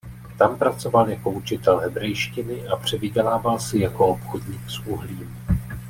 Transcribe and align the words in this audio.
Tam 0.37 0.57
pracoval 0.59 1.09
jako 1.09 1.31
učitel 1.31 1.77
hebrejštiny 1.77 2.67
a 2.67 2.75
přivydělával 2.75 3.59
si 3.59 3.79
jako 3.79 4.07
obchodník 4.07 4.69
s 4.69 4.79
uhlím. 4.79 5.35